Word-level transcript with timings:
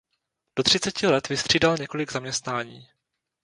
Do 0.55 0.63
třiceti 0.63 1.07
let 1.07 1.29
vystřídal 1.29 1.77
několik 1.79 2.11
zaměstnání. 2.11 2.87